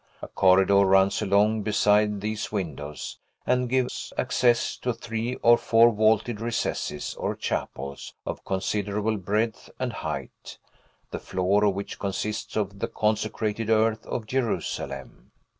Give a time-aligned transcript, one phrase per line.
[0.19, 6.41] A corridor runs along beside these windows, and gives access to three or four vaulted
[6.41, 10.57] recesses, or chapels, of considerable breadth and height,
[11.11, 15.29] the floor of which consists of the consecrated earth of Jerusalem.